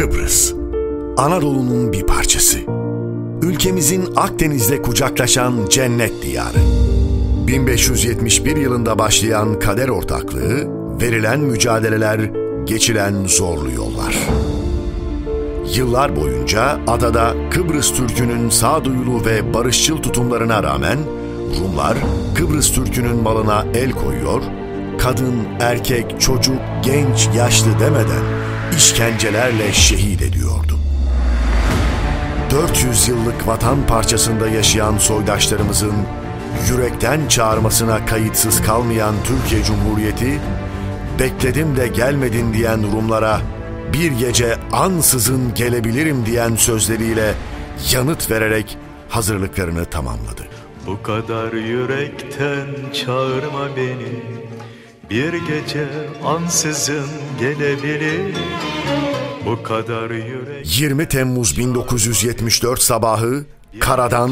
[0.00, 0.52] Kıbrıs,
[1.16, 2.58] Anadolu'nun bir parçası.
[3.42, 6.58] Ülkemizin Akdeniz'de kucaklaşan cennet diyarı.
[7.46, 10.68] 1571 yılında başlayan kader ortaklığı,
[11.00, 12.20] verilen mücadeleler,
[12.64, 14.18] geçilen zorlu yollar.
[15.74, 20.98] Yıllar boyunca adada Kıbrıs Türk'ünün sağduyulu ve barışçıl tutumlarına rağmen
[21.60, 21.96] Rumlar
[22.34, 24.42] Kıbrıs Türk'ünün malına el koyuyor,
[24.98, 28.39] kadın, erkek, çocuk, genç, yaşlı demeden
[28.76, 30.78] işkencelerle şehit ediyordu.
[32.50, 35.94] 400 yıllık vatan parçasında yaşayan soydaşlarımızın
[36.68, 40.38] yürekten çağırmasına kayıtsız kalmayan Türkiye Cumhuriyeti,
[41.18, 43.40] bekledim de gelmedin diyen Rumlara
[43.92, 47.34] bir gece ansızın gelebilirim diyen sözleriyle
[47.92, 48.76] yanıt vererek
[49.08, 50.42] hazırlıklarını tamamladı.
[50.86, 54.22] Bu kadar yürekten çağırma beni
[55.10, 55.88] Bir gece
[56.24, 57.06] ansızın
[57.40, 58.34] gelebilir
[59.46, 63.44] Bu kadar yürek 20 Temmuz 1974 sabahı
[63.80, 64.30] karadan,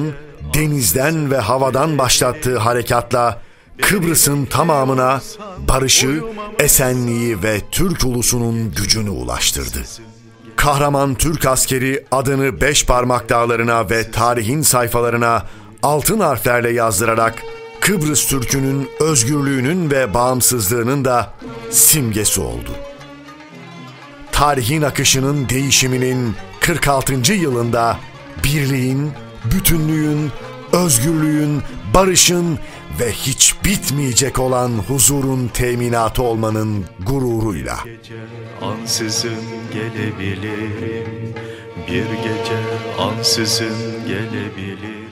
[0.54, 3.42] denizden ve havadan başlattığı harekatla
[3.82, 5.20] Kıbrıs'ın tamamına
[5.68, 6.24] barışı,
[6.58, 9.78] esenliği ve Türk ulusunun gücünü ulaştırdı.
[10.56, 15.46] Kahraman Türk askeri adını beş parmak dağlarına ve tarihin sayfalarına
[15.82, 17.42] altın harflerle yazdırarak
[17.88, 21.32] Kıbrıs Türk'ünün özgürlüğünün ve bağımsızlığının da
[21.70, 22.70] simgesi oldu.
[24.32, 27.32] Tarihin akışının değişiminin 46.
[27.32, 27.98] yılında
[28.44, 29.12] birliğin,
[29.54, 30.30] bütünlüğün,
[30.72, 31.62] özgürlüğün,
[31.94, 32.58] barışın
[33.00, 37.76] ve hiç bitmeyecek olan huzurun teminatı olmanın gururuyla.
[37.84, 38.14] gece
[38.62, 39.38] ansızın
[39.72, 41.34] gelebilirim
[41.86, 42.58] Bir gece
[42.98, 45.07] ansızın gelebilirim